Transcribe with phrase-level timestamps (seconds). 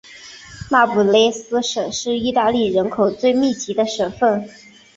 [0.71, 4.49] 那不勒斯省是意大利人口最密集的省份。